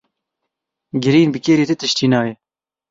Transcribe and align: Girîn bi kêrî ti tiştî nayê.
Girîn 1.01 1.29
bi 1.33 1.39
kêrî 1.45 1.65
ti 1.69 1.75
tiştî 1.81 2.05
nayê. 2.13 2.33